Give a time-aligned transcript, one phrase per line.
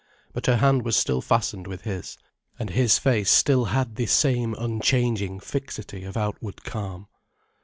[0.33, 2.17] But her hand was still fastened with his,
[2.57, 7.05] and his face still had the same unchanging fixity of outward calm.